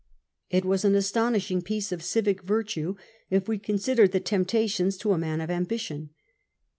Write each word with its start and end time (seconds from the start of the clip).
It 0.49 0.65
was 0.65 0.83
an 0.83 0.95
astonishing 0.95 1.61
piece 1.61 1.91
of 1.91 2.01
civic 2.01 2.41
virtue, 2.41 2.95
if 3.29 3.47
we 3.47 3.59
con 3.59 3.77
sider 3.77 4.07
the 4.07 4.19
temptations 4.19 4.97
to 4.97 5.11
a 5.13 5.17
man 5.19 5.39
of 5.41 5.51
ambition. 5.51 6.09